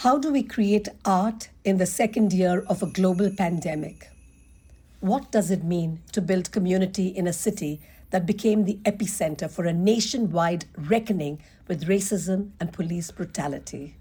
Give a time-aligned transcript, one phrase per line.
[0.00, 4.08] How do we create art in the second year of a global pandemic?
[5.00, 9.66] What does it mean to build community in a city that became the epicenter for
[9.66, 13.94] a nationwide reckoning with racism and police brutality?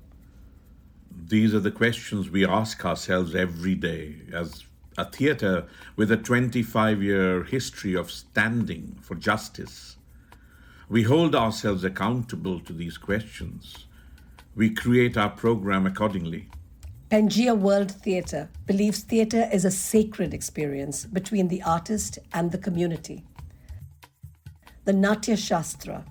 [1.12, 4.64] These are the questions we ask ourselves every day as
[4.98, 9.98] a theatre with a 25 year history of standing for justice.
[10.88, 13.86] We hold ourselves accountable to these questions.
[14.56, 16.50] We create our program accordingly.
[17.10, 23.24] Pangea World Theatre believes theatre is a sacred experience between the artist and the community.
[24.86, 26.06] The Natya Shastra,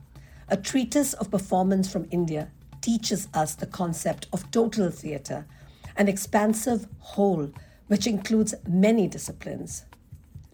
[0.49, 5.47] a treatise of performance from India, teaches us the concept of total theatre,
[5.97, 7.51] an expansive whole
[7.89, 9.85] which includes many disciplines.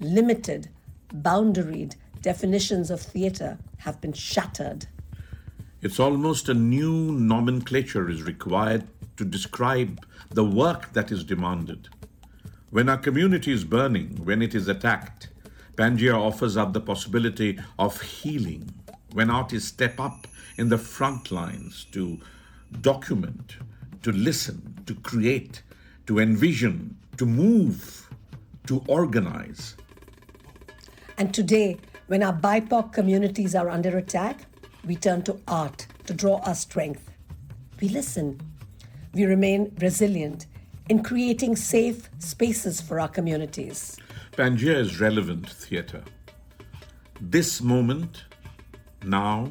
[0.00, 0.68] Limited,
[1.08, 4.86] boundaried definitions of theatre have been shattered.
[5.84, 8.86] It's almost a new nomenclature is required
[9.18, 11.90] to describe the work that is demanded.
[12.70, 15.28] When our community is burning, when it is attacked,
[15.76, 18.72] Pangea offers up the possibility of healing.
[19.12, 20.26] When artists step up
[20.56, 22.18] in the front lines to
[22.80, 23.56] document,
[24.04, 25.62] to listen, to create,
[26.06, 28.08] to envision, to move,
[28.68, 29.76] to organize.
[31.18, 31.76] And today,
[32.06, 34.46] when our BIPOC communities are under attack,
[34.86, 37.10] we turn to art to draw our strength.
[37.80, 38.40] We listen.
[39.12, 40.46] We remain resilient
[40.88, 43.96] in creating safe spaces for our communities.
[44.32, 46.02] Pangea is relevant theatre.
[47.20, 48.24] This moment,
[49.04, 49.50] now,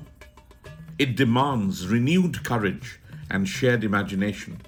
[0.99, 4.61] it demands renewed courage and shared imagination.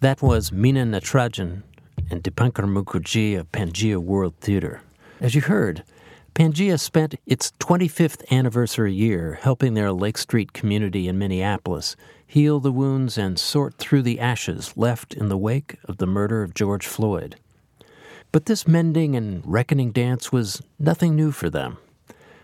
[0.00, 1.62] That was Meena Natarajan
[2.10, 4.82] and Dipankar Mukherjee of Pangea World Theatre.
[5.20, 5.84] As you heard,
[6.38, 12.70] Pangea spent its 25th anniversary year helping their Lake Street community in Minneapolis heal the
[12.70, 16.86] wounds and sort through the ashes left in the wake of the murder of George
[16.86, 17.40] Floyd.
[18.30, 21.78] But this mending and reckoning dance was nothing new for them.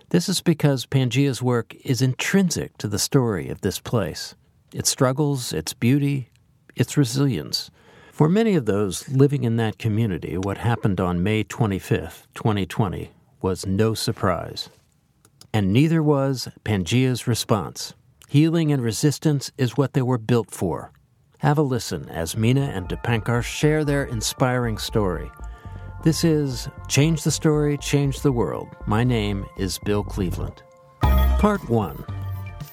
[0.09, 4.35] This is because Pangea's work is intrinsic to the story of this place
[4.73, 6.31] its struggles, its beauty,
[6.75, 7.71] its resilience.
[8.11, 13.13] For many of those living in that community, what happened on May 25th, 2020,
[13.45, 14.71] was no surprise.
[15.53, 17.93] And neither was Pangea's response.
[18.27, 20.93] Healing and resistance is what they were built for.
[21.41, 25.31] Have a listen as Mina and Dipankar share their inspiring story.
[26.05, 28.69] This is Change the Story, Change the World.
[28.87, 30.63] My name is Bill Cleveland.
[31.03, 32.03] Part 1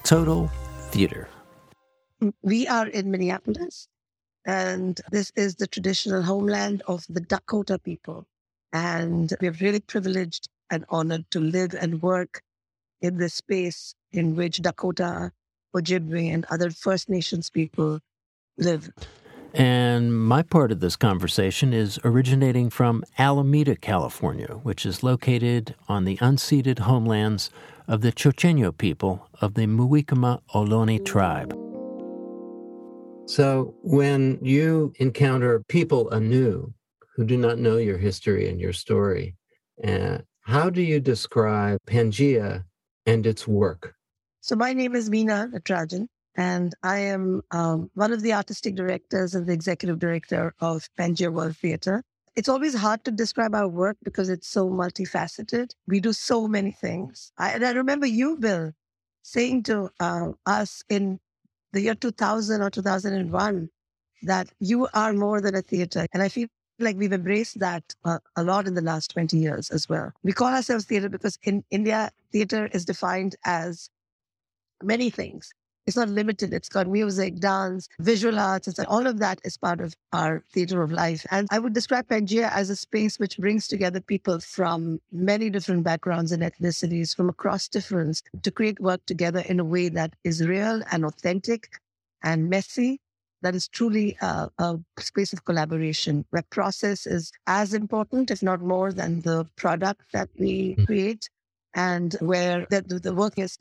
[0.04, 0.50] Total
[0.92, 1.28] Theater.
[2.44, 3.90] We are in Minneapolis,
[4.46, 8.26] and this is the traditional homeland of the Dakota people.
[8.72, 12.42] And we're really privileged and honored to live and work
[13.02, 15.32] in this space in which Dakota,
[15.76, 18.00] Ojibwe, and other First Nations people
[18.58, 18.90] live.
[19.54, 26.06] And my part of this conversation is originating from Alameda, California, which is located on
[26.06, 27.50] the unceded homelands
[27.88, 31.54] of the Chochenyo people of the Muwekma Ohlone tribe.
[33.28, 36.74] So, when you encounter people anew
[37.16, 39.36] who do not know your history and your story,
[39.86, 42.66] uh, how do you describe Pangea
[43.06, 43.96] and its work?
[44.42, 49.36] So, my name is Meena Natarajan, and I am um, one of the artistic directors
[49.36, 52.04] and the executive director of Pangea World Theatre.
[52.36, 55.72] It's always hard to describe our work because it's so multifaceted.
[55.88, 57.32] We do so many things.
[57.38, 58.72] I, and I remember you, Bill,
[59.22, 61.20] saying to uh, us in
[61.74, 63.70] the year 2000 or 2001
[64.24, 66.08] that you are more than a theater.
[66.14, 66.48] And I feel
[66.82, 70.12] like we've embraced that uh, a lot in the last 20 years as well.
[70.24, 73.90] We call ourselves theater because in India, theater is defined as
[74.84, 75.52] many things.
[75.88, 76.54] It's not limited.
[76.54, 78.68] It's got music, dance, visual arts.
[78.68, 81.26] It's all of that is part of our theater of life.
[81.32, 85.84] And I would describe Pangea as a space which brings together people from many different
[85.84, 90.46] backgrounds and ethnicities from across difference to create work together in a way that is
[90.46, 91.80] real and authentic
[92.24, 93.00] and messy.
[93.42, 98.62] That is truly a, a space of collaboration where process is as important, if not
[98.62, 100.86] more, than the product that we mm.
[100.86, 101.30] create,
[101.74, 103.58] and where the, the work has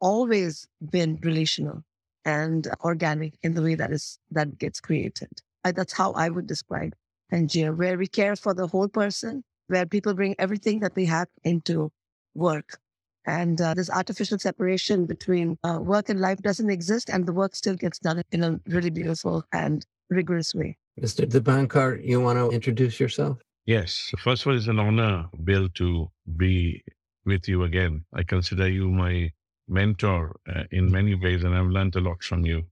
[0.00, 1.82] always been relational
[2.24, 5.30] and organic in the way that is that gets created.
[5.64, 6.94] I, that's how I would describe
[7.32, 11.28] Pangea, where we care for the whole person, where people bring everything that they have
[11.42, 11.90] into
[12.34, 12.78] work.
[13.26, 17.54] And uh, this artificial separation between uh, work and life doesn't exist, and the work
[17.56, 20.76] still gets done in a really beautiful and rigorous way.
[21.00, 21.26] Mr.
[21.26, 23.38] Dipankar, you want to introduce yourself?
[23.66, 24.12] Yes.
[24.18, 26.84] First of all, it's an honor, Bill, to be
[27.24, 28.04] with you again.
[28.12, 29.32] I consider you my
[29.68, 32.64] mentor uh, in many ways, and I've learned a lot from you.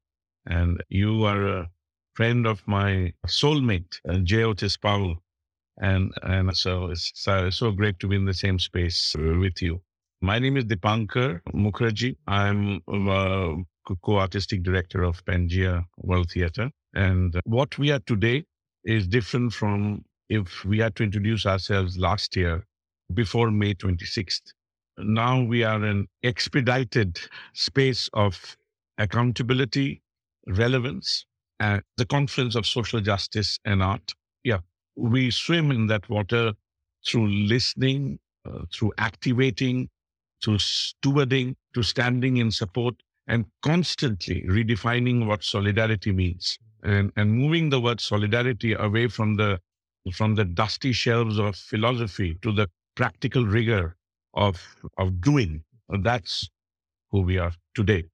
[0.47, 1.71] And you are a
[2.15, 4.45] friend of my soulmate, uh, J.
[4.45, 5.17] Otis Powell.
[5.79, 9.63] And, and so it's so, so great to be in the same space uh, with
[9.63, 9.81] you.
[10.25, 12.17] My name is Dipankar Mukherjee.
[12.29, 13.57] I'm a
[14.05, 16.71] co-artistic director of Pangea World Theatre.
[16.95, 18.45] And what we are today
[18.85, 22.65] is different from if we had to introduce ourselves last year
[23.13, 24.53] before May 26th.
[24.97, 27.19] Now we are an expedited
[27.55, 28.57] space of
[28.99, 30.03] accountability,
[30.47, 31.27] relevance,
[31.59, 34.15] the confluence of social justice and art.
[34.45, 34.59] Yeah,
[34.95, 36.53] we swim in that water
[37.05, 39.89] through listening, uh, through activating,
[40.43, 42.94] through stewarding, to standing in support,
[43.29, 49.59] and constantly redefining what solidarity means and, and moving the word solidarity away from the
[50.12, 53.97] from the dusty shelves of philosophy to the practical rigor
[54.35, 54.61] of
[54.99, 55.62] of doing.
[55.89, 56.49] That's
[57.11, 58.05] who we are today.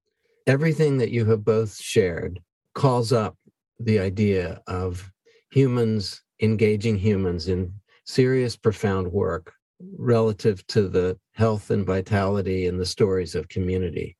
[0.46, 2.40] Everything that you have both shared
[2.74, 3.36] calls up
[3.80, 5.10] the idea of
[5.50, 7.72] humans engaging humans in
[8.04, 9.54] serious, profound work
[9.98, 14.16] relative to the health and vitality and the stories of community.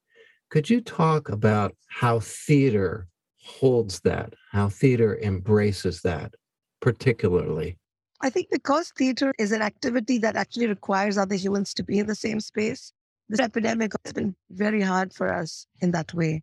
[0.51, 3.09] Could you talk about how theater
[3.43, 6.35] holds that, how theater embraces that
[6.81, 7.79] particularly?
[8.21, 12.07] I think because theater is an activity that actually requires other humans to be in
[12.07, 12.93] the same space,
[13.29, 16.43] this epidemic has been very hard for us in that way.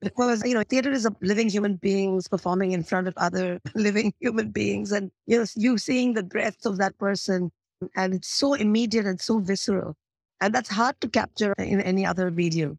[0.00, 4.14] Because, you know, theater is a living human beings performing in front of other living
[4.18, 4.92] human beings.
[4.92, 7.50] And, you know, you seeing the breadth of that person.
[7.96, 9.96] And it's so immediate and so visceral.
[10.40, 12.78] And that's hard to capture in any other medium.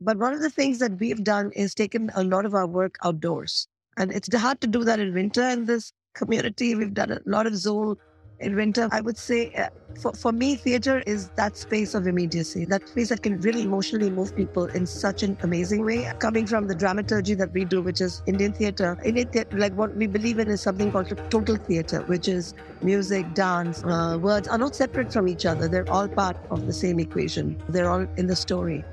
[0.00, 2.96] But one of the things that we've done is taken a lot of our work
[3.04, 3.66] outdoors.
[3.96, 6.74] And it's hard to do that in winter in this community.
[6.74, 7.96] We've done a lot of Zoom
[8.40, 8.88] winter.
[8.92, 9.68] I would say uh,
[10.00, 14.10] for, for me, theater is that space of immediacy, that space that can really emotionally
[14.10, 16.10] move people in such an amazing way.
[16.18, 19.96] Coming from the dramaturgy that we do, which is Indian theater, Indian theater, like what
[19.96, 24.58] we believe in is something called total theater, which is music, dance, uh, words are
[24.58, 25.68] not separate from each other.
[25.68, 27.62] They're all part of the same equation.
[27.68, 28.84] They're all in the story.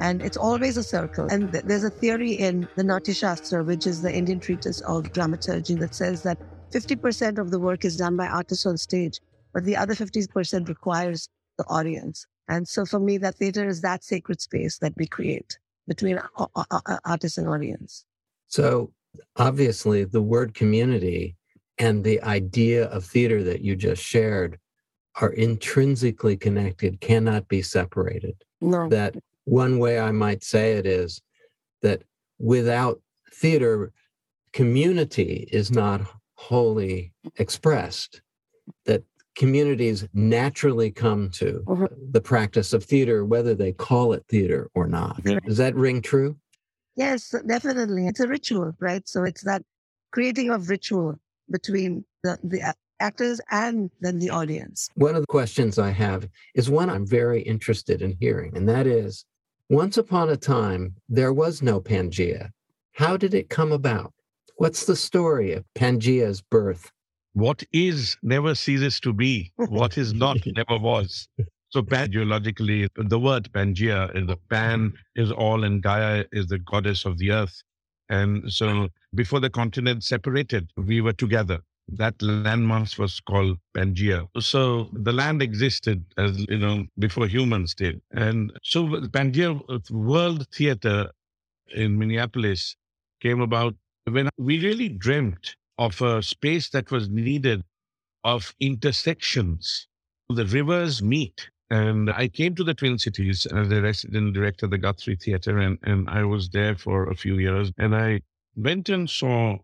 [0.00, 1.26] And it's always a circle.
[1.30, 5.12] And th- there's a theory in the Natya Shastra, which is the Indian treatise of
[5.12, 6.38] dramaturgy, that says that
[6.72, 9.20] 50% of the work is done by artists on stage,
[9.52, 12.26] but the other 50% requires the audience.
[12.48, 16.18] And so for me, that theater is that sacred space that we create between
[17.04, 18.04] artists and audience.
[18.46, 18.92] So
[19.36, 21.36] obviously, the word community
[21.78, 24.58] and the idea of theater that you just shared
[25.20, 28.34] are intrinsically connected, cannot be separated.
[28.60, 28.88] No.
[28.88, 31.20] That one way I might say it is
[31.82, 32.02] that
[32.38, 33.00] without
[33.32, 33.92] theater,
[34.52, 36.02] community is not
[36.38, 38.22] wholly expressed,
[38.86, 39.02] that
[39.34, 41.88] communities naturally come to uh-huh.
[42.12, 45.20] the practice of theater, whether they call it theater or not.
[45.46, 46.36] Does that ring true?
[46.94, 48.06] Yes, definitely.
[48.06, 49.06] It's a ritual, right?
[49.08, 49.62] So it's that
[50.12, 51.16] creating of ritual
[51.50, 54.88] between the, the actors and then the audience.
[54.94, 58.86] One of the questions I have is one I'm very interested in hearing, and that
[58.86, 59.24] is
[59.68, 62.50] once upon a time, there was no Pangea.
[62.92, 64.12] How did it come about?
[64.58, 66.90] What's the story of Pangea's birth?
[67.34, 69.52] What is never ceases to be.
[69.54, 71.28] What is not never was.
[71.68, 76.58] So pan geologically, the word Pangea is the Pan is all and Gaia is the
[76.58, 77.62] goddess of the earth.
[78.08, 81.60] And so before the continent separated, we were together
[81.92, 84.26] that landmass was called Pangea.
[84.40, 88.02] So the land existed as, you know, before humans did.
[88.10, 91.12] And so Pangea uh, World Theater
[91.72, 92.74] in Minneapolis
[93.20, 93.74] came about
[94.08, 97.62] when we really dreamt of a space that was needed
[98.24, 99.86] of intersections.
[100.28, 101.48] The rivers meet.
[101.70, 105.58] And I came to the Twin Cities as a resident director of the Guthrie Theater,
[105.58, 107.70] and, and I was there for a few years.
[107.78, 108.22] And I
[108.56, 109.58] went and saw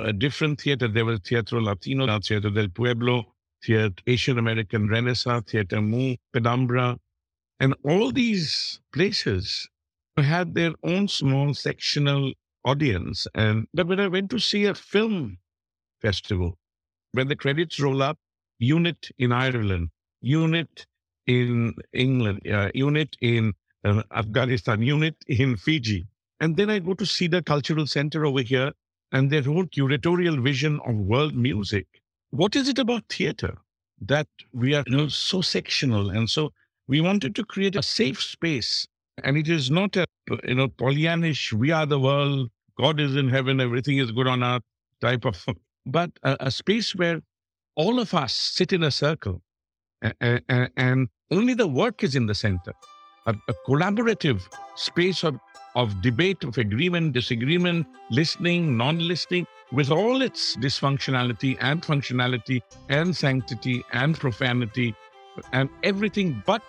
[0.00, 0.88] a different theater.
[0.88, 6.96] There was Teatro Latino, Teatro del Pueblo, Theater Asian American Renaissance, Theater Mu, Penumbra.
[7.60, 9.68] And all these places
[10.16, 12.32] had their own small sectional
[12.70, 13.26] audience.
[13.34, 15.38] And but when I went to see a film
[16.00, 16.58] festival,
[17.12, 18.18] when the credits roll up,
[18.58, 19.88] unit in Ireland,
[20.20, 20.86] unit
[21.26, 23.52] in England, uh, unit in
[23.84, 26.06] uh, Afghanistan, unit in Fiji.
[26.40, 28.72] And then I go to Cedar Cultural Center over here
[29.12, 31.86] and their whole curatorial vision of world music.
[32.30, 33.58] What is it about theater
[34.02, 36.10] that we are you know, so sectional?
[36.10, 36.52] And so
[36.86, 38.86] we wanted to create a safe space.
[39.24, 40.06] And it is not a,
[40.44, 44.42] you know, Pollyannish, we are the world, God is in heaven, everything is good on
[44.42, 44.62] earth
[45.00, 45.44] type of,
[45.86, 47.20] but a, a space where
[47.76, 49.42] all of us sit in a circle
[50.02, 52.72] and, and, and only the work is in the center.
[53.26, 54.42] A, a collaborative
[54.76, 55.38] space of
[55.74, 63.14] of debate, of agreement, disagreement, listening, non listening, with all its dysfunctionality and functionality and
[63.14, 64.94] sanctity and profanity
[65.52, 66.42] and everything.
[66.46, 66.62] But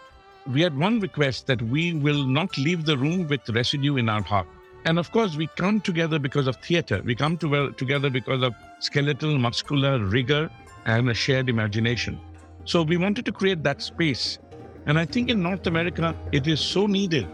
[0.45, 4.21] we had one request that we will not leave the room with residue in our
[4.21, 4.47] heart.
[4.85, 7.01] And of course, we come together because of theater.
[7.03, 10.49] We come to, together because of skeletal, muscular rigor
[10.85, 12.19] and a shared imagination.
[12.65, 14.39] So we wanted to create that space.
[14.85, 17.27] And I think in North America, it is so needed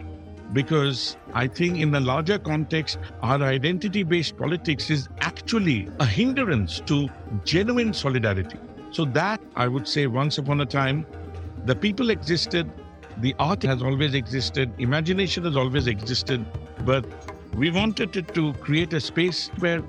[0.52, 6.80] because I think in the larger context, our identity based politics is actually a hindrance
[6.86, 7.08] to
[7.44, 8.58] genuine solidarity.
[8.90, 11.06] So, that I would say, once upon a time,
[11.64, 12.70] the people existed,
[13.18, 16.46] the art has always existed, imagination has always existed,
[16.84, 17.04] but
[17.56, 19.82] we wanted to create a space where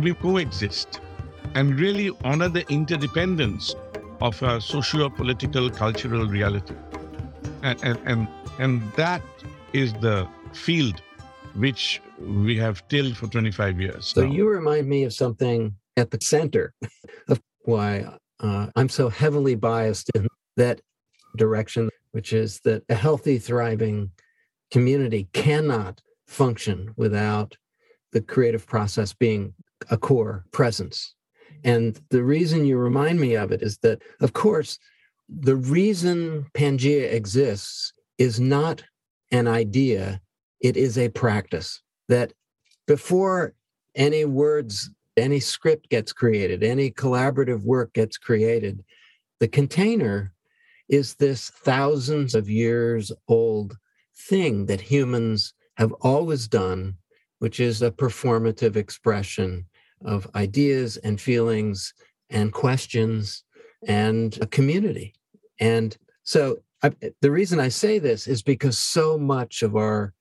[0.00, 1.00] we coexist
[1.54, 3.76] and really honor the interdependence
[4.20, 6.74] of our socio political cultural reality.
[7.62, 9.22] And, and, and, and that
[9.72, 11.00] is the field
[11.54, 14.06] which we have tilled for 25 years.
[14.06, 14.32] So now.
[14.32, 16.74] you remind me of something at the center
[17.28, 18.06] of why
[18.40, 20.26] uh, I'm so heavily biased in
[20.56, 20.80] that
[21.36, 24.10] direction, which is that a healthy, thriving
[24.72, 26.00] community cannot
[26.32, 27.56] function without
[28.12, 29.54] the creative process being
[29.90, 31.14] a core presence.
[31.64, 34.78] And the reason you remind me of it is that, of course,
[35.28, 38.82] the reason Pangea exists is not
[39.30, 40.20] an idea,
[40.60, 42.32] it is a practice that
[42.86, 43.54] before
[43.94, 48.84] any words, any script gets created, any collaborative work gets created,
[49.40, 50.32] the container
[50.88, 53.76] is this thousands of years old
[54.14, 56.96] thing that humans have always done,
[57.38, 59.66] which is a performative expression
[60.04, 61.94] of ideas and feelings
[62.30, 63.44] and questions
[63.86, 65.14] and a community.
[65.60, 70.12] And so I, the reason I say this is because so much of our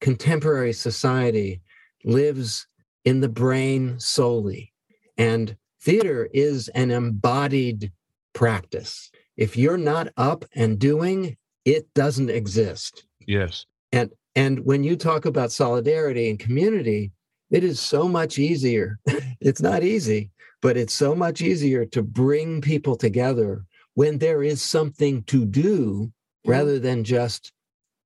[0.00, 1.60] contemporary society
[2.04, 2.66] lives
[3.04, 4.72] in the brain solely.
[5.16, 7.92] And theater is an embodied
[8.34, 9.10] practice.
[9.36, 13.06] If you're not up and doing, it doesn't exist.
[13.26, 13.66] Yes.
[13.92, 17.10] And and when you talk about solidarity and community,
[17.50, 19.00] it is so much easier.
[19.40, 23.64] it's not easy, but it's so much easier to bring people together
[23.94, 26.12] when there is something to do
[26.44, 27.50] rather than just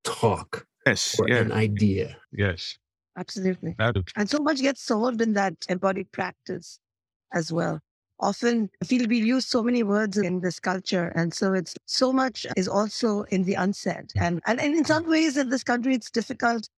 [0.05, 2.15] talk yes, or an idea.
[2.31, 2.77] Yes.
[3.17, 3.75] Absolutely.
[4.15, 6.79] And so much gets solved in that embodied practice
[7.33, 7.81] as well.
[8.21, 11.11] Often feel we use so many words in this culture.
[11.15, 14.11] And so it's so much is also in the unsaid.
[14.15, 16.69] And, and, and in some ways in this country, it's difficult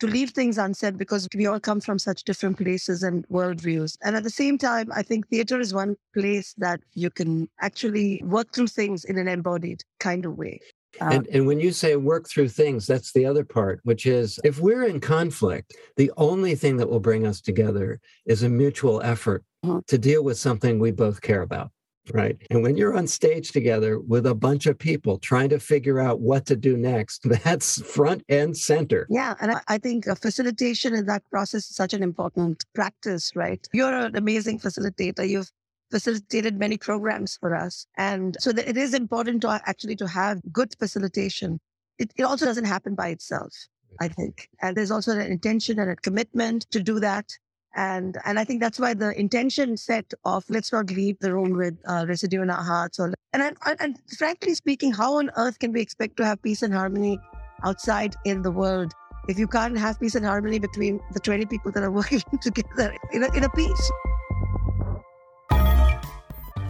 [0.00, 3.96] to leave things unsaid because we all come from such different places and worldviews.
[4.02, 8.20] And at the same time, I think theater is one place that you can actually
[8.24, 10.58] work through things in an embodied kind of way.
[11.00, 14.38] Uh, and, and when you say work through things, that's the other part, which is
[14.44, 19.02] if we're in conflict, the only thing that will bring us together is a mutual
[19.02, 19.80] effort uh-huh.
[19.86, 21.70] to deal with something we both care about
[22.12, 22.36] right?
[22.50, 26.20] And when you're on stage together with a bunch of people trying to figure out
[26.20, 29.06] what to do next, that's front and center.
[29.10, 29.34] Yeah.
[29.40, 33.66] And I think facilitation in that process is such an important practice, right?
[33.72, 35.28] You're an amazing facilitator.
[35.28, 35.50] You've
[35.92, 37.86] facilitated many programs for us.
[37.96, 41.60] And so it is important to actually to have good facilitation.
[42.00, 43.52] It, it also doesn't happen by itself.
[44.00, 44.48] I think.
[44.62, 47.26] And there's also an intention and a commitment to do that
[47.74, 51.56] and and I think that's why the intention set of let's not leave the room
[51.56, 52.98] with uh, residue in our hearts.
[52.98, 56.62] Or and I, and frankly speaking, how on earth can we expect to have peace
[56.62, 57.18] and harmony
[57.64, 58.92] outside in the world
[59.28, 62.94] if you can't have peace and harmony between the 20 people that are working together
[63.12, 63.90] in a, in a piece?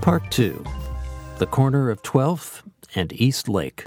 [0.03, 0.65] Part two:
[1.39, 2.63] the corner of 12th
[2.97, 3.85] and East Lake.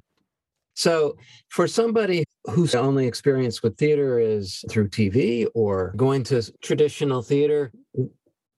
[0.73, 1.17] So,
[1.49, 7.73] for somebody whose only experience with theater is through TV or going to traditional theater,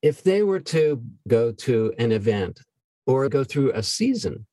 [0.04, 2.60] if they were to go to an event
[3.08, 4.46] or go through a season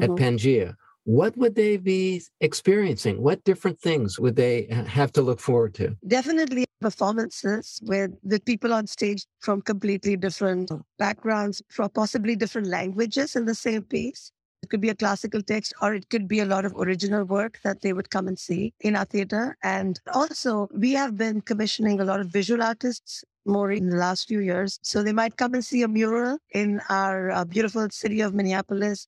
[0.00, 0.14] at mm-hmm.
[0.14, 3.22] Pangea, what would they be experiencing?
[3.22, 5.96] What different things would they have to look forward to?
[6.06, 13.36] Definitely performances with, with people on stage from completely different backgrounds, from possibly different languages
[13.36, 14.32] in the same piece.
[14.62, 17.60] It could be a classical text or it could be a lot of original work
[17.64, 19.58] that they would come and see in our theater.
[19.62, 24.26] And also, we have been commissioning a lot of visual artists more in the last
[24.26, 24.78] few years.
[24.82, 29.06] So they might come and see a mural in our uh, beautiful city of Minneapolis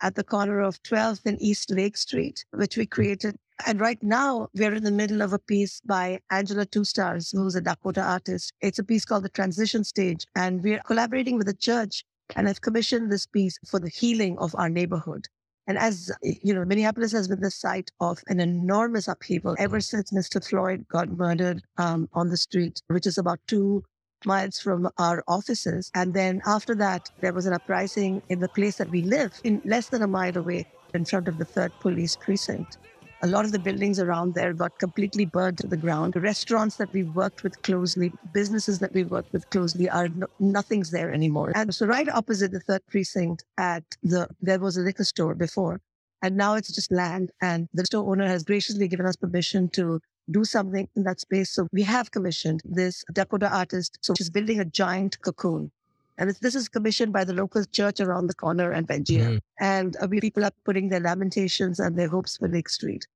[0.00, 3.36] at the corner of 12th and East Lake Street, which we created.
[3.66, 7.56] And right now, we're in the middle of a piece by Angela Two Stars, who's
[7.56, 8.52] a Dakota artist.
[8.60, 10.26] It's a piece called The Transition Stage.
[10.36, 12.04] And we're collaborating with the church
[12.36, 15.26] and I've commissioned this piece for the healing of our neighborhood.
[15.66, 20.12] And as you know, Minneapolis has been the site of an enormous upheaval ever since
[20.12, 20.46] Mr.
[20.46, 23.84] Floyd got murdered um, on the street, which is about two
[24.24, 25.90] miles from our offices.
[25.94, 29.62] And then after that, there was an uprising in the place that we live, in
[29.64, 32.78] less than a mile away, in front of the third police precinct.
[33.22, 36.12] A lot of the buildings around there got completely burned to the ground.
[36.12, 40.28] The restaurants that we worked with closely, businesses that we worked with closely, are no,
[40.38, 41.52] nothing's there anymore.
[41.56, 45.80] And so, right opposite the third precinct, at the there was a liquor store before,
[46.22, 47.32] and now it's just land.
[47.42, 51.50] And the store owner has graciously given us permission to do something in that space.
[51.50, 53.98] So we have commissioned this Dakota artist.
[54.02, 55.70] So she's building a giant cocoon.
[56.18, 59.34] And this is commissioned by the local church around the corner and Pangea.
[59.34, 59.40] Mm.
[59.60, 63.06] And uh, we, people are putting their lamentations and their hopes for Lake Street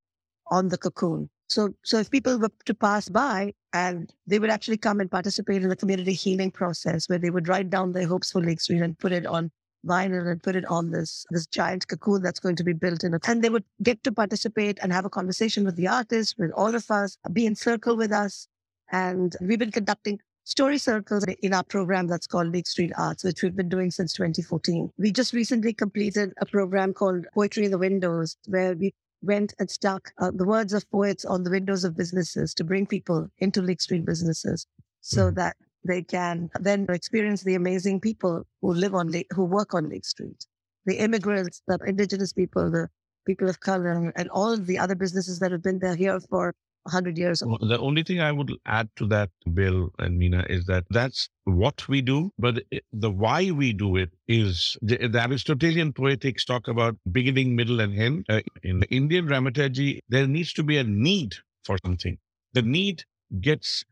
[0.50, 1.28] on the cocoon.
[1.49, 5.62] So, so if people were to pass by and they would actually come and participate
[5.62, 8.81] in the community healing process where they would write down their hopes for Lake Street
[8.81, 9.50] and put it on
[9.86, 13.14] vinyl and put it on this this giant cocoon that's going to be built in
[13.14, 13.28] it.
[13.28, 16.74] And they would get to participate and have a conversation with the artist, with all
[16.74, 18.48] of us, be in circle with us.
[18.90, 23.42] And we've been conducting story circles in our program that's called Lake Street Arts, which
[23.42, 24.90] we've been doing since 2014.
[24.98, 29.70] We just recently completed a program called Poetry in the Windows, where we went and
[29.70, 33.62] stuck uh, the words of poets on the windows of businesses to bring people into
[33.62, 34.66] Lake Street businesses
[35.00, 35.34] so mm.
[35.36, 39.88] that they can then experience the amazing people who live on Lake, who work on
[39.88, 40.46] Lake Street,
[40.86, 42.88] the immigrants, the indigenous people, the
[43.26, 47.16] people of color, and all the other businesses that have been there here for 100
[47.16, 47.40] years.
[47.40, 51.88] The only thing I would add to that, Bill and Meena, is that that's what
[51.88, 52.62] we do, but
[52.92, 57.96] the why we do it is the, the Aristotelian poetics talk about beginning, middle, and
[57.98, 58.26] end.
[58.28, 62.18] Uh, in the Indian dramaturgy, there needs to be a need for something.
[62.54, 63.04] The need
[63.40, 63.84] gets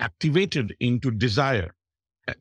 [0.00, 1.74] activated into desire.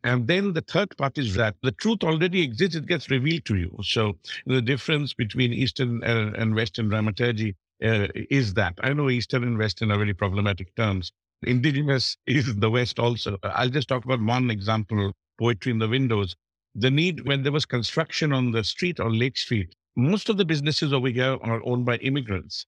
[0.03, 3.57] And then the third part is that the truth already exists, it gets revealed to
[3.57, 3.75] you.
[3.83, 8.75] So the difference between Eastern and, Western dramaturgy uh, is that.
[8.81, 11.11] I know Eastern and Western are very problematic terms.
[11.45, 13.37] Indigenous is the West also.
[13.43, 16.35] I'll just talk about one example poetry in the windows.
[16.75, 20.45] The need when there was construction on the street on Lake Street, most of the
[20.45, 22.65] businesses over here are owned by immigrants.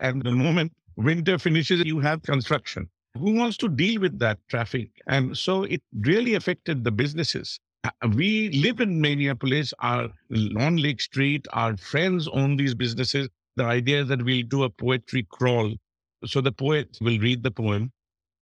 [0.00, 4.90] And the moment winter finishes, you have construction who wants to deal with that traffic?
[5.06, 7.58] And so it really affected the businesses.
[7.84, 10.08] Uh, we live in Minneapolis, our
[10.58, 13.28] on Lake Street, our friends own these businesses.
[13.56, 15.74] The idea that we'll do a poetry crawl.
[16.24, 17.92] So the poet will read the poem.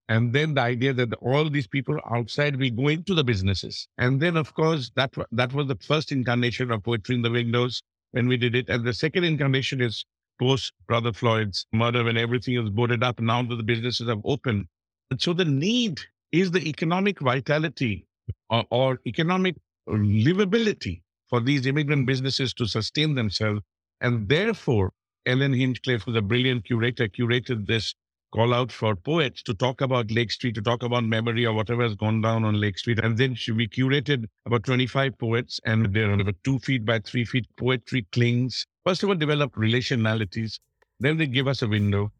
[0.09, 3.87] And then the idea that all these people outside will go into the businesses.
[3.97, 7.81] And then, of course, that, that was the first incarnation of Poetry in the Windows
[8.11, 8.69] when we did it.
[8.69, 10.03] And the second incarnation is
[10.39, 13.19] post Brother Floyd's murder when everything is boarded up.
[13.19, 14.67] Now that the businesses have opened.
[15.11, 18.05] And so the need is the economic vitality
[18.49, 19.55] or, or economic
[19.87, 23.61] uh, livability for these immigrant businesses to sustain themselves.
[24.01, 24.91] And therefore,
[25.25, 27.95] Ellen Hinchcliffe, who's a brilliant curator, curated this
[28.33, 31.83] call out for poets to talk about Lake Street, to talk about memory or whatever
[31.83, 32.99] has gone down on Lake Street.
[32.99, 37.45] And then we curated about 25 poets, and there are two feet by three feet
[37.57, 40.59] poetry clings First of all, develop relationalities.
[40.99, 42.11] Then they give us a window,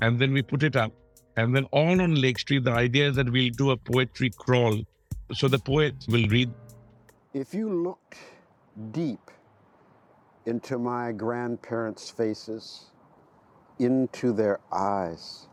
[0.00, 0.92] and then we put it up.
[1.36, 4.78] And then all on Lake Street, the idea is that we'll do a poetry crawl.
[5.32, 6.50] So the poets will read.
[7.34, 8.18] If you looked
[8.92, 9.32] deep
[10.46, 12.86] into my grandparents' faces,
[13.80, 15.48] into their eyes,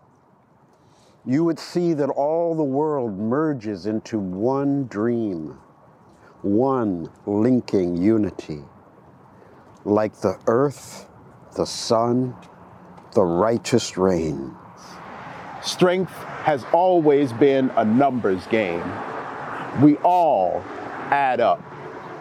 [1.25, 5.57] you would see that all the world merges into one dream,
[6.41, 8.63] one linking unity
[9.85, 11.07] like the earth,
[11.55, 12.35] the sun,
[13.13, 14.55] the righteous rain.
[15.61, 16.11] Strength
[16.43, 18.83] has always been a numbers game.
[19.81, 20.63] We all
[21.09, 21.61] add up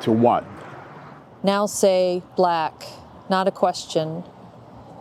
[0.03, 0.47] to one.
[1.43, 2.85] Now say black,
[3.31, 4.25] not a question.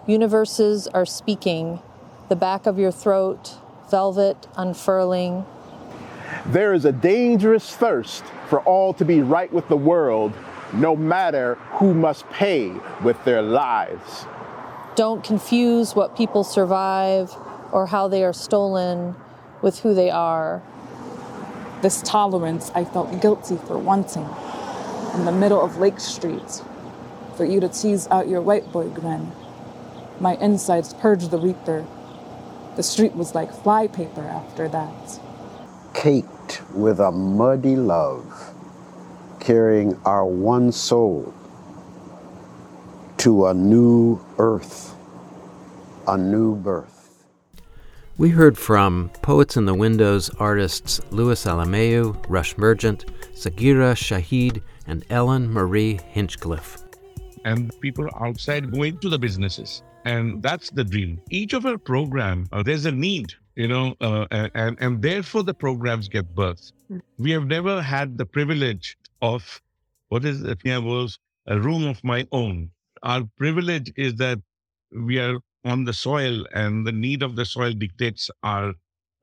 [0.06, 1.82] Universes are speaking.
[2.30, 3.58] The back of your throat,
[3.90, 5.46] velvet unfurling.
[6.48, 10.34] There is a dangerous thirst for all to be right with the world
[10.74, 12.74] no matter who must pay
[13.04, 14.26] with their lives.
[14.96, 17.34] Don't confuse what people survive
[17.72, 19.16] or how they are stolen
[19.62, 20.62] with who they are.
[21.82, 24.28] This tolerance I felt guilty for wanting
[25.14, 26.62] in the middle of Lake Street
[27.36, 29.32] for you to tease out your white boy grin.
[30.20, 31.86] My insides purge the reaper.
[32.78, 35.20] The street was like flypaper after that.
[35.96, 38.54] Caked with a muddy love
[39.40, 41.34] carrying our one soul
[43.18, 44.96] to a new earth,
[46.08, 47.26] a new birth.
[48.20, 55.04] We heard from Poets in the Windows artists Louis Alemayehu, Rush Mergent, Sagirah Shahid, and
[55.10, 56.84] Ellen Marie Hinchcliffe.
[57.46, 59.82] and people outside go into the businesses.
[60.06, 61.20] And that's the dream.
[61.30, 65.54] Each of our program, uh, there's a need, you know, uh, and, and therefore the
[65.54, 66.72] programs get birth.
[67.18, 69.62] We have never had the privilege of
[70.10, 70.60] what is it?
[70.64, 72.70] Yeah, was a room of my own.
[73.04, 74.40] Our privilege is that
[74.92, 78.74] we are on the soil and the need of the soil dictates our,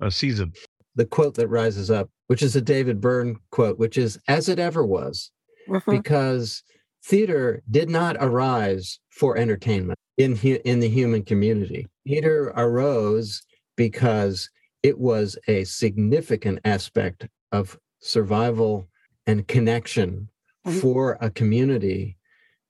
[0.01, 0.53] our season.
[0.97, 4.59] The quote that rises up, which is a David Byrne quote, which is, as it
[4.59, 5.31] ever was,
[5.69, 6.03] Mhm.
[6.03, 6.63] because
[7.05, 11.87] theater did not arise for entertainment in hu- in the human community.
[12.07, 13.43] Theater arose
[13.77, 14.49] because
[14.83, 18.89] it was a significant aspect of survival
[19.27, 20.29] and connection
[20.67, 20.81] Mhm.
[20.81, 22.17] for a community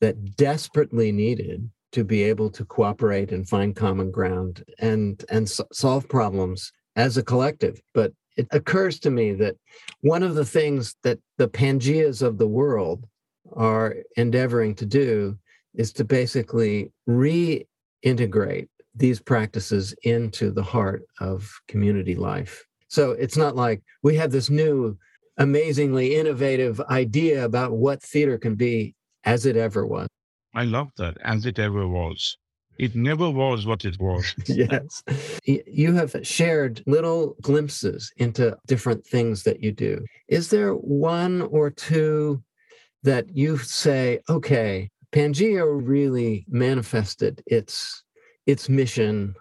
[0.01, 5.61] that desperately needed to be able to cooperate and find common ground and and s-
[5.73, 9.57] solve problems as a collective but it occurs to me that
[10.01, 13.07] one of the things that the pangeas of the world
[13.52, 15.38] are endeavoring to do
[15.74, 22.64] is to basically reintegrate these practices into the heart of community life.
[22.88, 24.96] So it's not like we have this new,
[25.38, 30.07] amazingly innovative idea about what theater can be as it ever was.
[30.54, 32.37] I love that, as it ever was.
[32.78, 34.35] It never was what it was.
[34.46, 35.02] yes.
[35.44, 40.04] You have shared little glimpses into different things that you do.
[40.28, 42.42] Is there one or two
[43.05, 48.03] that you say, okay, Pangea really manifested its
[48.47, 49.35] its mission,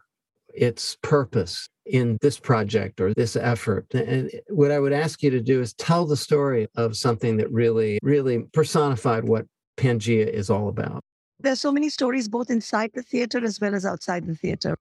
[0.53, 3.85] its purpose in this project or this effort?
[3.93, 7.51] And what I would ask you to do is tell the story of something that
[7.51, 9.45] really, really personified what
[9.77, 11.01] Pangea is all about.
[11.39, 14.77] There's so many stories both inside the theater as well as outside the theater.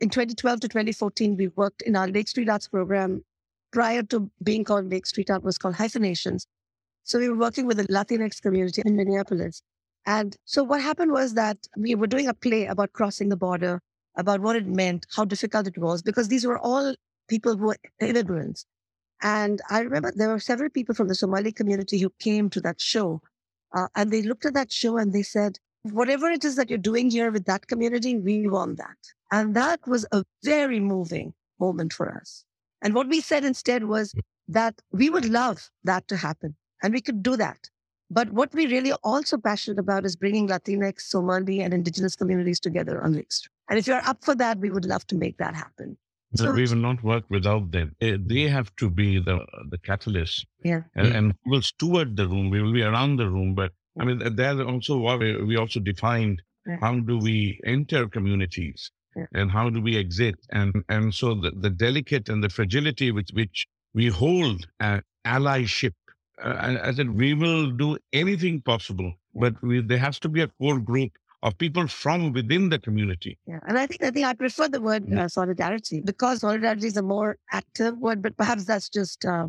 [0.00, 3.24] In 2012 to 2014, we worked in our Lake Street Arts program.
[3.72, 6.46] Prior to being called Lake Street Art was called Hyphenations.
[7.04, 9.62] So we were working with the Latinx community in Minneapolis.
[10.06, 13.80] And so what happened was that we were doing a play about crossing the border,
[14.16, 16.94] about what it meant, how difficult it was, because these were all
[17.28, 18.66] people who were immigrants.
[19.22, 22.80] And I remember there were several people from the Somali community who came to that
[22.80, 23.20] show.
[23.74, 26.78] Uh, and they looked at that show and they said, whatever it is that you're
[26.78, 28.96] doing here with that community, we want that.
[29.30, 32.44] And that was a very moving moment for us.
[32.82, 34.14] And what we said instead was
[34.48, 37.68] that we would love that to happen and we could do that.
[38.10, 42.60] But what we really are also passionate about is bringing Latinx, Somali, and indigenous communities
[42.60, 43.50] together on Lake Street.
[43.70, 45.96] And if you're up for that, we would love to make that happen.
[46.36, 47.94] But we will not work without them.
[48.00, 49.36] Eh, They have to be the
[49.70, 50.82] the catalyst, Yeah.
[50.94, 52.48] and, and we will steward the room.
[52.50, 55.80] We will be around the room, but I mean, there's also what we we also
[55.80, 56.78] defined Yeah.
[56.80, 59.26] how do we enter communities Yeah.
[59.38, 63.28] and how do we exit, and and so the, the delicate and the fragility with
[63.38, 63.66] which
[63.98, 65.94] we hold uh, allyship.
[66.42, 70.42] Uh, I, I said we will do anything possible, but we, there has to be
[70.42, 73.38] a core group of people from within the community.
[73.46, 76.96] Yeah, and I think I think I prefer the word uh, solidarity because solidarity is
[76.96, 79.48] a more active word, but perhaps that's just uh,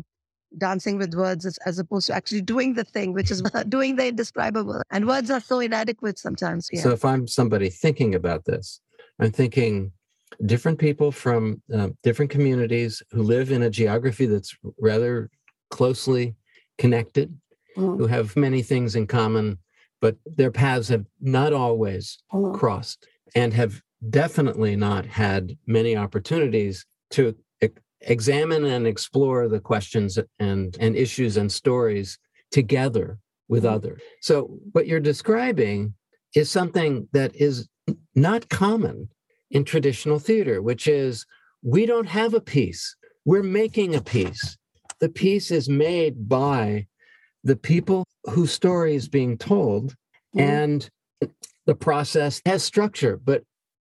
[0.58, 4.08] dancing with words as, as opposed to actually doing the thing, which is doing the
[4.08, 4.82] indescribable.
[4.90, 6.68] And words are so inadequate sometimes.
[6.72, 6.82] Yeah.
[6.82, 8.80] So if I'm somebody thinking about this,
[9.20, 9.92] I'm thinking
[10.44, 15.30] different people from uh, different communities who live in a geography that's rather
[15.70, 16.34] closely
[16.78, 17.36] connected,
[17.76, 19.58] Mm, who have many things in common,
[20.00, 26.86] but their paths have not always mm, crossed and have definitely not had many opportunities
[27.10, 27.68] to e-
[28.02, 32.16] examine and explore the questions and, and issues and stories
[32.52, 33.72] together with Mhm.
[33.72, 34.02] others.
[34.20, 35.94] So, what you're describing
[36.36, 37.66] is something that is
[38.14, 39.08] not common
[39.50, 41.26] in traditional theater, which is
[41.62, 44.56] we don't have a piece, we're making a piece.
[45.04, 46.86] The piece is made by
[47.42, 49.94] the people whose story is being told
[50.34, 50.40] mhm.
[50.40, 50.90] and
[51.66, 53.42] the process has structure, but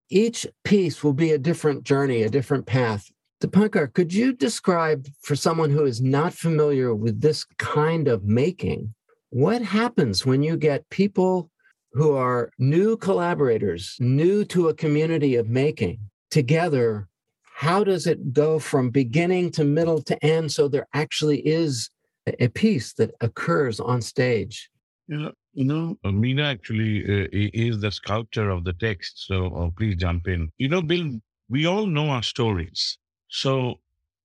[0.09, 3.11] each piece will be a different journey, a different path.
[3.43, 8.95] Dipankar, could you describe for someone who is not familiar with this kind of making,
[9.29, 11.51] what happens when you get people
[11.93, 15.99] who are new collaborators, new to a community of making
[16.31, 17.07] together?
[17.55, 21.91] How does it go from beginning to middle to end so there actually is
[22.27, 24.71] a a piece that occurs on stage?
[25.09, 29.27] You know, you know, uh, Meena actually uh, is the sculptor of the text.
[29.27, 30.51] So uh, please jump in.
[30.59, 32.99] You know, Bill, we all know our stories.
[33.29, 33.81] So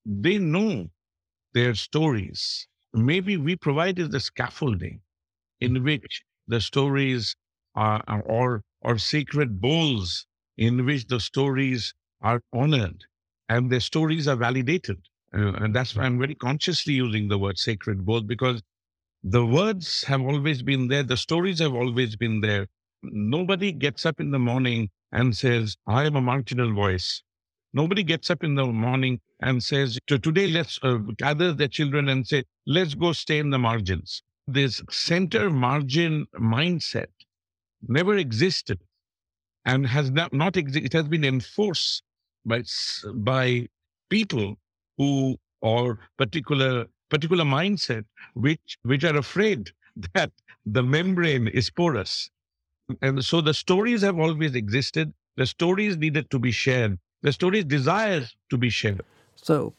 [0.06, 0.90] they know
[1.54, 2.68] their stories.
[2.94, 5.02] Maybe we provided the scaffolding
[5.60, 7.36] in which the stories
[7.76, 10.26] are, are or, or sacred bowls
[10.58, 13.04] in which the stories are honored
[13.50, 14.98] and their stories are validated.
[15.34, 18.62] Uh, and that's why I'm very consciously using the word sacred bowl because
[19.24, 22.68] the words have always been there, the stories have always been there,
[23.04, 27.22] Nobody gets up in the morning and says, I am a marginal voice.
[27.74, 32.28] Nobody gets up in the morning and says, today let's uh, gather their children and
[32.28, 34.24] say, let's go stay in the margins.
[34.48, 37.12] This center margin mindset
[37.88, 38.80] never existed
[39.64, 42.02] and has not, not it has been enforced
[42.48, 42.64] by,
[43.14, 43.68] by
[44.10, 44.56] people
[44.98, 49.72] who or particular particular mindset which which are afraid
[50.14, 50.32] that
[50.66, 52.30] the membrane is porous.
[53.02, 55.14] And so the stories have always existed.
[55.36, 56.98] The stories needed to be shared.
[57.22, 59.02] The stories desire to be shared.
[59.36, 59.74] So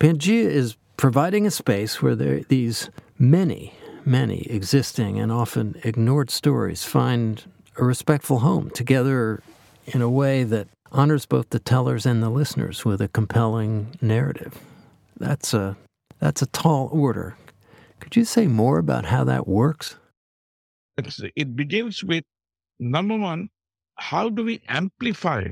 [0.00, 3.74] pangea is providing a space where there these many
[4.06, 7.44] many existing and often ignored stories find
[7.76, 9.42] a respectful home together
[9.86, 14.58] in a way that honors both the tellers and the listeners with a compelling narrative
[15.18, 15.76] that's a
[16.20, 17.36] that's a tall order.
[18.00, 19.96] Could you say more about how that works?
[21.36, 22.24] It begins with
[22.78, 23.48] number one,
[23.96, 25.48] how do we amplify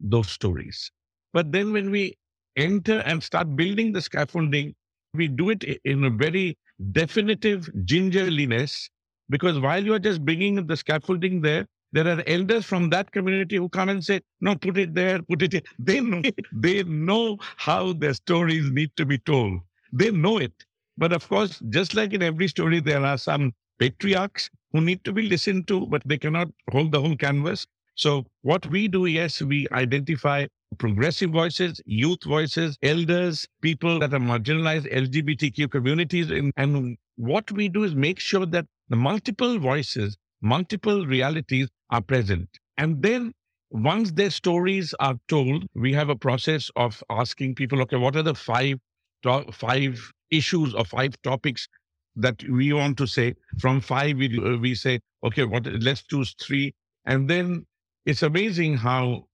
[0.00, 0.90] those stories?
[1.32, 2.16] But then when we
[2.56, 4.74] enter and start building the scaffolding,
[5.14, 6.58] we do it in a very
[6.92, 8.88] definitive gingerliness
[9.28, 13.56] because while you are just bringing the scaffolding there, there are elders from that community
[13.56, 15.62] who come and say, no, put it there, put it here.
[15.78, 16.22] They know,
[16.52, 19.60] they know how their stories need to be told.
[19.92, 20.52] They know it.
[20.96, 25.12] But of course, just like in every story, there are some patriarchs who need to
[25.12, 27.66] be listened to, but they cannot hold the whole canvas.
[27.96, 30.46] So what we do, yes, we identify
[30.78, 36.30] progressive voices, youth voices, elders, people that are marginalized, LGBTQ communities.
[36.56, 42.48] And what we do is make sure that the multiple voices, multiple realities are present.
[42.76, 43.32] And then
[43.70, 48.22] once their stories are told, we have a process of asking people, okay, what are
[48.22, 48.78] the five
[49.22, 51.68] to- five issues or five topics
[52.16, 53.34] that we want to say.
[53.58, 55.66] From five, we, uh, we say, okay, what?
[55.66, 56.74] let's choose three.
[57.04, 57.66] And then
[58.06, 59.26] it's amazing how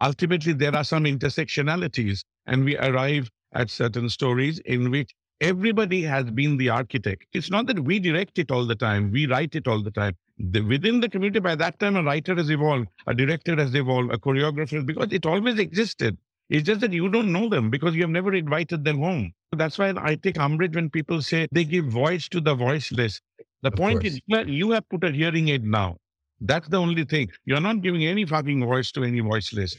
[0.00, 6.30] ultimately there are some intersectionalities and we arrive at certain stories in which everybody has
[6.30, 7.26] been the architect.
[7.32, 10.16] It's not that we direct it all the time, we write it all the time.
[10.38, 14.12] The, within the community, by that time, a writer has evolved, a director has evolved,
[14.12, 16.16] a choreographer, because it always existed.
[16.48, 19.32] It's just that you don't know them because you have never invited them home.
[19.52, 23.20] That's why I take umbrage when people say they give voice to the voiceless.
[23.62, 24.14] The of point course.
[24.14, 25.96] is, you have put a hearing aid now.
[26.40, 27.30] That's the only thing.
[27.44, 29.76] You're not giving any fucking voice to any voiceless.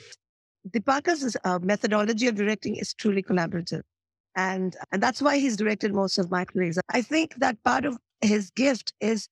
[0.70, 3.82] Dipankar's uh, methodology of directing is truly collaborative.
[4.36, 6.80] And, and that's why he's directed most of my plays.
[6.90, 9.28] I think that part of his gift is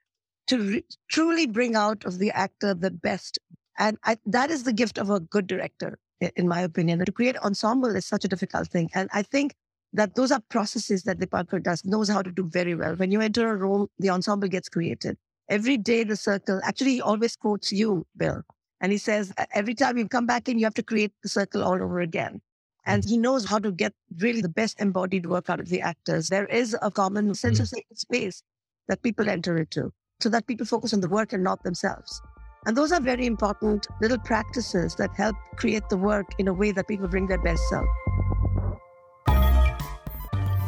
[0.52, 3.40] to re- truly bring out of the actor the best.
[3.80, 5.98] And I, that is the gift of a good director
[6.36, 7.04] in my opinion.
[7.06, 8.90] To create ensemble is such a difficult thing.
[8.94, 9.56] And I think
[9.94, 12.96] that those are processes that the Dipankar does, knows how to do very well.
[12.96, 15.18] When you enter a room, the ensemble gets created.
[15.50, 18.44] Every day, the circle, actually, he always quotes you, Bill.
[18.82, 21.64] And he says, every time you come back in, you have to create the circle
[21.64, 22.42] all over again.
[22.86, 22.92] Hmm.
[22.92, 26.28] And he knows how to get really the best embodied work out of the actors.
[26.28, 27.64] There is a common sense hmm.
[27.64, 28.44] of space
[28.90, 32.22] that people enter into so that people focus on the work and not themselves.
[32.66, 36.72] And those are very important little practices that help create the work in a way
[36.72, 37.88] that people bring their best self.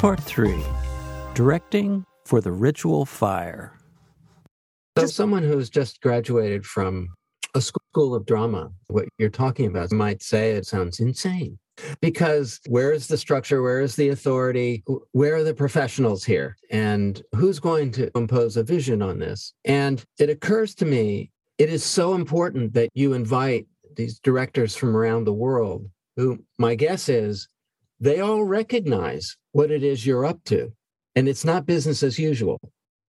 [0.00, 0.62] Part three
[1.34, 3.78] Directing for the Ritual Fire.
[4.98, 7.08] So, someone who's just graduated from
[7.54, 11.58] a school of drama, what you're talking about might say it sounds insane.
[12.00, 13.62] Because where is the structure?
[13.62, 14.84] Where is the authority?
[15.12, 16.56] Where are the professionals here?
[16.70, 19.54] And who's going to impose a vision on this?
[19.64, 24.96] And it occurs to me it is so important that you invite these directors from
[24.96, 27.48] around the world who my guess is
[28.00, 30.72] they all recognize what it is you're up to
[31.14, 32.60] and it's not business as usual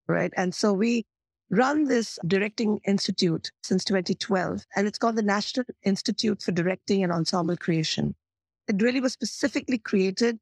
[0.08, 1.04] right and so we
[1.50, 7.12] run this directing institute since 2012 and it's called the national institute for directing and
[7.12, 8.14] ensemble creation
[8.68, 10.40] it really was specifically created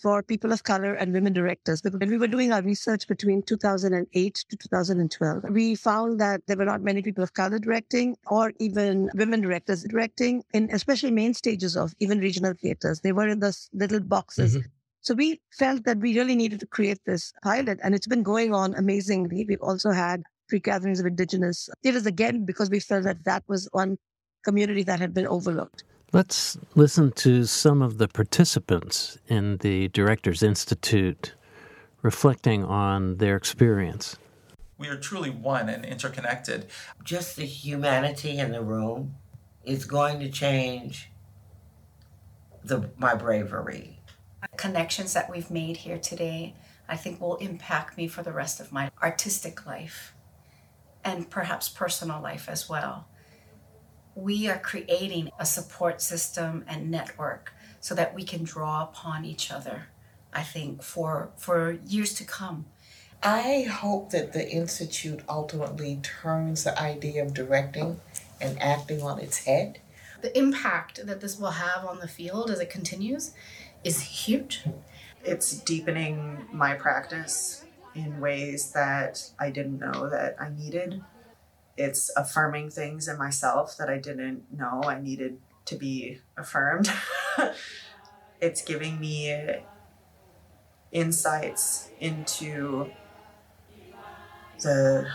[0.00, 1.80] for people of color and women directors.
[1.80, 6.56] Because when we were doing our research between 2008 to 2012, we found that there
[6.56, 11.34] were not many people of color directing or even women directors directing in especially main
[11.34, 13.00] stages of even regional theaters.
[13.00, 14.56] They were in those little boxes.
[14.56, 14.66] Mm-hmm.
[15.00, 18.52] So we felt that we really needed to create this pilot and it's been going
[18.52, 19.46] on amazingly.
[19.48, 23.98] We've also had pre-gatherings of indigenous theaters again because we felt that that was one
[24.44, 25.84] community that had been overlooked.
[26.16, 31.34] Let's listen to some of the participants in the Directors Institute
[32.00, 34.16] reflecting on their experience.
[34.78, 36.68] We are truly one and interconnected.
[37.04, 39.16] Just the humanity in the room
[39.62, 41.10] is going to change
[42.64, 44.00] the, my bravery.
[44.56, 46.54] Connections that we've made here today,
[46.88, 50.14] I think, will impact me for the rest of my artistic life.
[51.04, 53.06] and perhaps personal life as well.
[54.16, 59.52] We are creating a support system and network so that we can draw upon each
[59.52, 59.88] other,
[60.32, 62.64] I think, for, for years to come.
[63.22, 68.00] I hope that the Institute ultimately turns the idea of directing
[68.40, 69.80] and acting on its head.
[70.22, 73.34] The impact that this will have on the field as it continues
[73.84, 74.64] is huge.
[75.24, 81.02] It's deepening my practice in ways that I didn't know that I needed.
[81.76, 86.90] It's affirming things in myself that I didn't know I needed to be affirmed.
[88.40, 89.56] it's giving me
[90.92, 92.90] insights into
[94.62, 95.08] the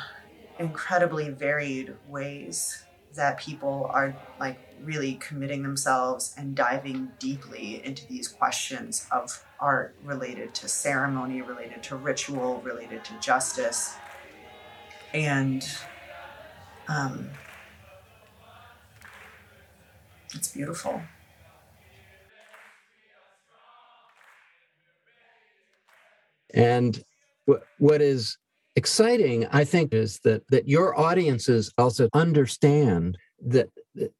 [0.60, 2.84] incredibly varied ways
[3.16, 9.96] that people are like really committing themselves and diving deeply into these questions of art
[10.04, 13.96] related to ceremony, related to ritual, related to justice.
[15.14, 15.66] And
[16.88, 17.30] um,
[20.34, 21.02] it's beautiful.
[26.54, 27.02] And
[27.78, 28.38] what is
[28.76, 33.70] exciting, I think, is that that your audiences also understand that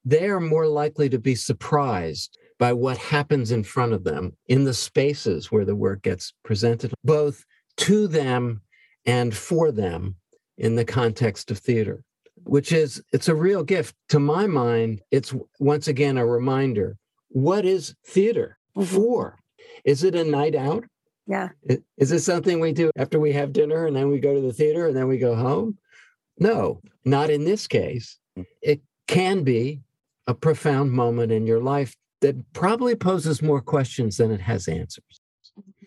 [0.04, 4.64] they are more likely to be surprised by what happens in front of them in
[4.64, 7.44] the spaces where the work gets presented, both
[7.78, 8.62] to them
[9.06, 10.16] and for them
[10.58, 12.04] in the context of theater,
[12.44, 13.96] which is it's a real gift.
[14.10, 16.98] To my mind, it's once again a reminder
[17.30, 18.96] what is theater mm-hmm.
[18.96, 19.40] for?
[19.86, 20.84] Is it a night out?
[21.28, 21.50] Yeah.
[21.98, 24.54] Is this something we do after we have dinner and then we go to the
[24.54, 25.78] theater and then we go home?
[26.40, 28.18] No, not in this case.
[28.38, 28.46] Mm.
[28.62, 29.82] It can be
[30.28, 35.22] a profound moment in your life that probably poses more questions than it has answers.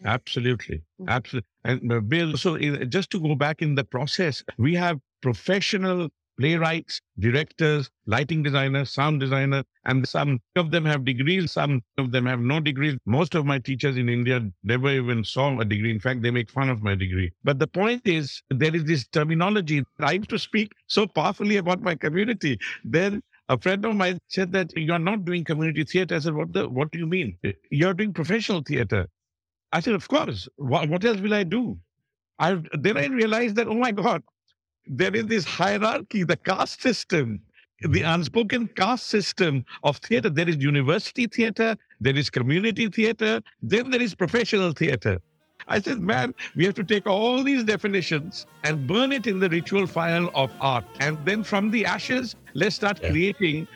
[0.05, 0.83] Absolutely.
[1.01, 1.09] Mm.
[1.09, 1.49] Absolutely.
[1.65, 7.01] And uh, Bill, so just to go back in the process, we have professional playwrights,
[7.19, 12.41] directors, lighting designers, sound designer, and some of them have degrees, some of them have
[12.41, 12.97] no degrees.
[13.07, 15.91] Most of my teachers in India never even saw a degree.
[15.91, 17.33] In fact, they make fun of my degree.
[17.45, 19.85] But the point is, there is this terminology.
[20.01, 22.59] I used to speak so powerfully about my community.
[22.85, 26.15] Then a friend of mine said that you're not doing community theater.
[26.15, 27.37] I said, what, the, what do you mean?
[27.71, 29.07] You're doing professional theater.
[29.73, 30.49] I said, of course.
[30.57, 31.79] What, what else will I do?
[32.39, 34.23] I, then I realized that, oh my God,
[34.87, 37.41] there is this hierarchy, the caste system,
[37.81, 38.15] the mm-hmm.
[38.15, 40.31] unspoken caste system of theater.
[40.31, 45.21] There is university theater, there is community theater, then there is professional theater.
[45.67, 49.49] I said, man, we have to take all these definitions and burn it in the
[49.49, 50.85] ritual fire of art.
[51.01, 53.11] And then from the ashes, let's start yeah.
[53.11, 53.69] creating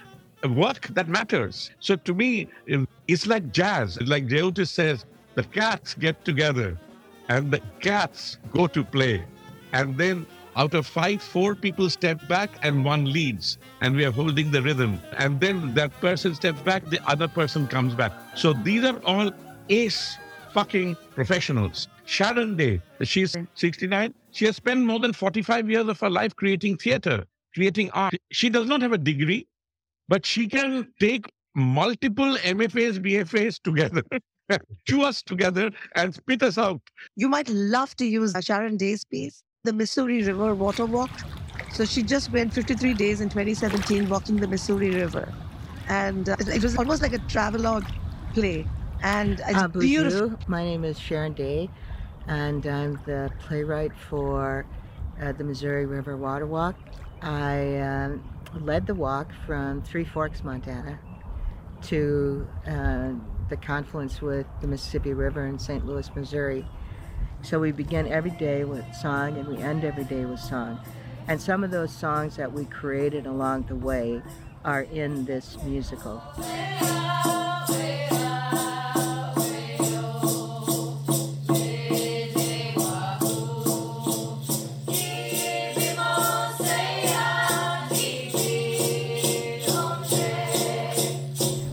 [0.51, 1.71] work that matters.
[1.81, 4.01] So to me, um, it's like jazz.
[4.03, 6.79] Like Jyotis says, the cats get together
[7.29, 9.25] and the cats go to play.
[9.73, 10.27] And then
[10.59, 14.61] out of five, four people step back and one leads, and we are holding the
[14.61, 15.01] rhythm.
[15.16, 18.12] And then that person steps back, the other person comes back.
[18.35, 19.31] So these are all
[19.68, 20.18] ace
[20.53, 21.87] fucking professionals.
[22.07, 24.12] Sharon Day, she's 69.
[24.33, 28.14] She has spent more than 45 years of her life creating theater, creating art.
[28.33, 29.47] She does not have a degree,
[30.09, 34.03] but she can take multiple MFAs, BFAs together.
[34.88, 36.81] chew us together and spit us out.
[37.14, 41.11] You might love to use Sharon Day's piece the Missouri River Water Walk.
[41.73, 45.33] So she just went 53 days in 2017 walking the Missouri River.
[45.88, 47.85] And uh, it was almost like a travelogue
[48.35, 48.66] play.
[49.03, 50.38] And it's uh, beautiful.
[50.47, 51.71] My name is Sharon Day,
[52.27, 54.66] and I'm the playwright for
[55.21, 56.77] uh, the Missouri River Water Walk.
[57.23, 58.25] I um,
[58.61, 60.99] led the walk from Three Forks, Montana
[61.83, 63.11] to uh,
[63.49, 65.87] the confluence with the Mississippi River in St.
[65.87, 66.66] Louis, Missouri.
[67.42, 70.81] So we begin every day with song and we end every day with song.
[71.29, 74.22] And some of those songs that we created along the way
[74.64, 76.22] are in this musical.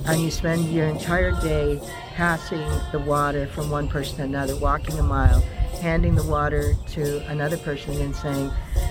[0.07, 1.81] And you spend your entire day
[2.15, 5.41] passing the water from one person to another, walking a mile,
[5.81, 8.49] handing the water to another person and saying,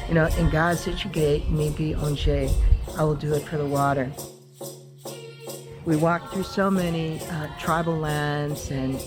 [0.09, 2.53] you know, in God's gate, me be onje,
[2.99, 4.13] I will do it for the water.
[5.87, 9.03] We walked through so many uh, tribal lands and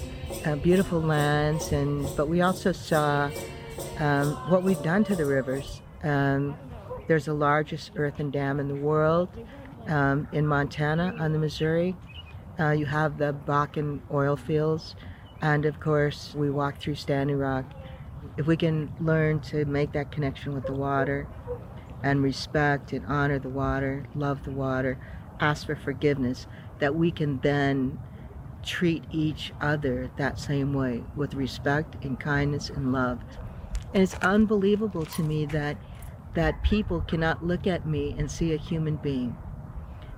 [0.45, 3.30] uh, beautiful lands, and but we also saw
[3.99, 5.82] um, what we've done to the rivers.
[6.03, 6.57] Um,
[7.07, 9.30] there's the largest earthen dam in the world
[9.88, 11.95] um, in Montana on the Missouri.
[12.59, 14.95] Uh, you have the Bakken oil fields.
[15.41, 17.65] And of course, we walk through Standing Rock.
[18.37, 21.27] If we can learn to make that connection with the water
[22.03, 24.97] and respect and honor the water, love the water,
[25.39, 26.47] ask for forgiveness,
[26.79, 27.99] that we can then
[28.63, 33.19] treat each other that same way with respect and kindness and love.
[33.93, 35.77] And it's unbelievable to me that
[36.33, 39.35] that people cannot look at me and see a human being.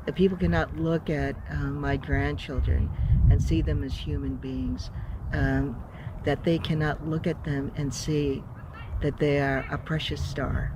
[0.10, 2.90] That people cannot look at um, my grandchildren
[3.30, 4.90] and see them as human beings.
[5.34, 5.80] Um,
[6.24, 8.44] that they cannot look at them and see
[9.04, 10.74] that they are a precious star.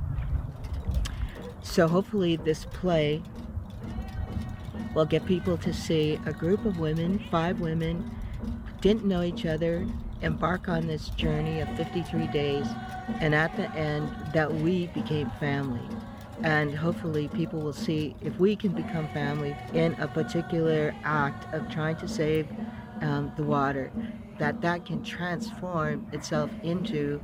[1.63, 3.23] So hopefully this play
[4.93, 8.11] will get people to see a group of women, five women,
[8.81, 9.87] didn't know each other,
[10.21, 12.67] embark on this journey of 53 days,
[13.19, 15.81] and at the end, that we became family.
[16.41, 21.69] And hopefully, people will see if we can become family in a particular act of
[21.69, 22.47] trying to save
[23.01, 23.91] um, the water,
[24.39, 27.21] that that can transform itself into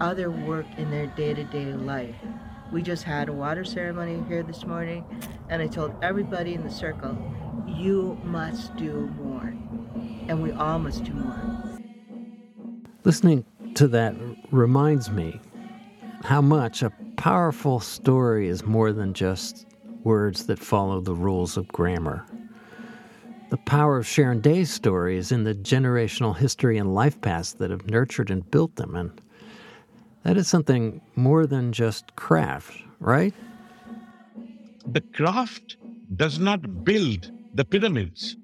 [0.00, 2.16] other work in their day to day life.
[2.72, 5.04] We just had a water ceremony here this morning,
[5.48, 7.16] and I told everybody in the circle,
[7.66, 9.54] you must do more.
[10.28, 11.78] And we all must do more.
[13.04, 14.14] Listening to that
[14.50, 15.40] reminds me
[16.24, 19.66] how much a powerful story is more than just
[20.04, 22.24] words that follow the rules of grammar.
[23.50, 27.70] The power of Sharon Day's story is in the generational history and life paths that
[27.70, 28.94] have nurtured and built them.
[28.94, 29.20] And
[30.22, 33.34] that is something more than just craft, right?
[34.86, 35.76] The craft
[36.16, 38.36] does not build the pyramids.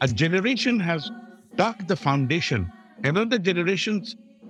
[0.00, 1.10] A generation has
[1.56, 2.70] dug the foundation,
[3.02, 4.04] another generation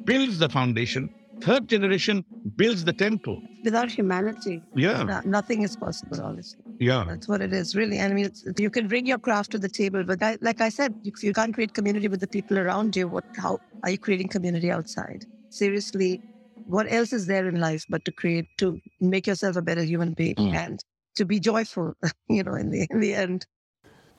[0.05, 1.09] builds the foundation,
[1.41, 2.25] third generation
[2.57, 3.43] builds the temple.
[3.65, 5.03] Without humanity, Yeah.
[5.03, 6.63] no- nothing is possible, honestly.
[6.79, 7.05] Yeah.
[7.09, 7.99] That's what it is, really.
[7.99, 10.61] And I mean, it's, you can bring your craft to the table, but I, like
[10.61, 13.25] I said, if you can't create community with the people around you, what?
[13.37, 15.27] How are you creating community outside?
[15.51, 16.21] Seriously,
[16.67, 20.13] what else is there in life but to create, to make yourself a better human
[20.13, 20.55] being mm.
[20.55, 20.81] and
[21.17, 21.95] to be joyful?
[22.29, 23.47] You know, in the in the end.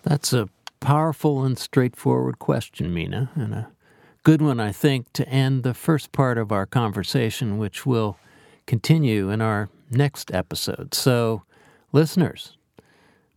[0.01, 0.49] That's a
[0.79, 3.71] powerful and straightforward question, Meena, and a
[4.29, 8.15] good one, I think, to end the first part of our conversation, which will
[8.67, 10.93] continue in our next episode.
[10.93, 11.41] So,
[11.93, 12.55] listeners,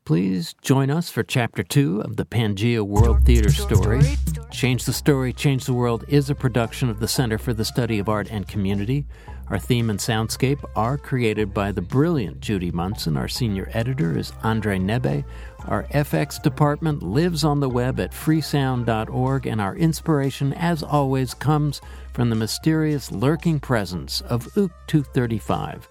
[0.05, 4.03] please join us for Chapter 2 of the Pangea World Theater Story.
[4.51, 7.99] Change the Story, Change the World is a production of the Center for the Study
[7.99, 9.07] of Art and Community.
[9.53, 13.19] Our theme and soundscape are created by the brilliant Judy Munson.
[13.19, 15.25] Our senior editor is Andre Nebe.
[15.67, 21.83] Our FX department lives on the web at freesound.org, and our inspiration, as always, comes
[22.15, 25.87] from the mysterious lurking presence of Ook 235.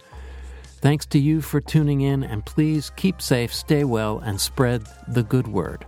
[0.65, 5.21] Thanks to you for tuning in, and please keep safe, stay well, and spread the
[5.21, 5.85] good word.